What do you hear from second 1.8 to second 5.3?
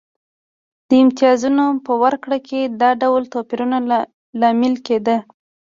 په ورکړه کې دا ډول توپیرونه لامل کېده.